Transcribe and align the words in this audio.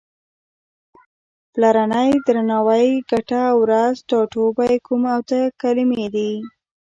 پلرنی، 1.53 2.09
درناوی، 2.25 2.87
ګټه، 3.09 3.43
ورځ، 3.61 3.95
ټاټوبی، 4.09 4.73
کوم 4.85 5.01
او 5.13 5.21
ته 5.29 5.39
کلمې 5.61 6.05
دي. 6.15 6.31